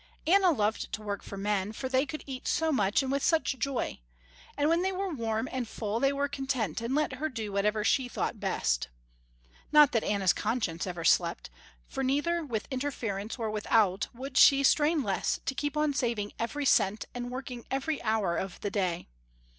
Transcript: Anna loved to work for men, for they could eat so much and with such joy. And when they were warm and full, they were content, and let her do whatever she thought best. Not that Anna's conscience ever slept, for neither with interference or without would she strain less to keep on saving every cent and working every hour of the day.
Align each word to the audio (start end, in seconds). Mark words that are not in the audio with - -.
Anna 0.25 0.49
loved 0.49 0.91
to 0.93 1.01
work 1.03 1.21
for 1.21 1.37
men, 1.37 1.73
for 1.73 1.87
they 1.87 2.07
could 2.07 2.23
eat 2.25 2.47
so 2.47 2.71
much 2.71 3.03
and 3.03 3.11
with 3.11 3.21
such 3.21 3.59
joy. 3.59 3.99
And 4.57 4.67
when 4.67 4.81
they 4.81 4.91
were 4.91 5.13
warm 5.13 5.47
and 5.51 5.67
full, 5.67 5.99
they 5.99 6.11
were 6.11 6.27
content, 6.27 6.81
and 6.81 6.95
let 6.95 7.13
her 7.13 7.29
do 7.29 7.51
whatever 7.51 7.83
she 7.83 8.07
thought 8.09 8.39
best. 8.39 8.87
Not 9.71 9.91
that 9.91 10.03
Anna's 10.03 10.33
conscience 10.33 10.87
ever 10.87 11.03
slept, 11.03 11.51
for 11.87 12.03
neither 12.03 12.43
with 12.43 12.67
interference 12.71 13.37
or 13.37 13.51
without 13.51 14.07
would 14.11 14.37
she 14.37 14.63
strain 14.63 15.03
less 15.03 15.39
to 15.45 15.53
keep 15.53 15.77
on 15.77 15.93
saving 15.93 16.33
every 16.39 16.65
cent 16.65 17.05
and 17.13 17.29
working 17.29 17.67
every 17.69 18.01
hour 18.01 18.35
of 18.35 18.59
the 18.61 18.71
day. 18.71 19.07